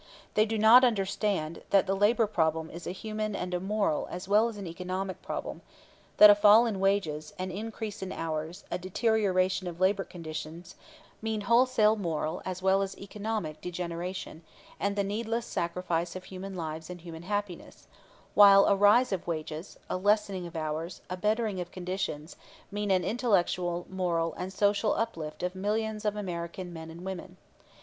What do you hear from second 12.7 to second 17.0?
as economic degeneration, and the needless sacrifice of human lives